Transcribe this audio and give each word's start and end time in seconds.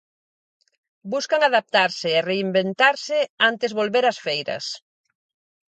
Buscan 1.13 1.41
adaptarse 1.47 2.07
e 2.17 2.21
reinventarse 2.29 3.17
antes 3.49 3.71
volver 3.79 4.05
ás 4.11 4.17
feiras. 4.25 4.65